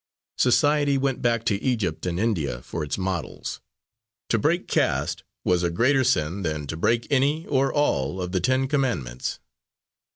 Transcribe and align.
Society 0.39 0.97
went 0.97 1.21
back 1.21 1.43
to 1.45 1.61
Egypt 1.61 2.07
and 2.07 2.19
India 2.19 2.63
for 2.63 2.83
its 2.83 2.97
models; 2.97 3.61
to 4.29 4.39
break 4.39 4.67
caste 4.67 5.21
was 5.45 5.61
a 5.61 5.69
greater 5.69 6.03
sin 6.03 6.41
than 6.41 6.65
to 6.65 6.75
break 6.75 7.05
any 7.11 7.45
or 7.45 7.71
all 7.71 8.19
of 8.19 8.31
the 8.31 8.39
ten 8.41 8.67
commandments. 8.67 9.37